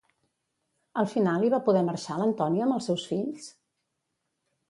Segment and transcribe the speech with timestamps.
[1.01, 3.51] Al final, hi va poder marxar l'Antònia amb els seus fills?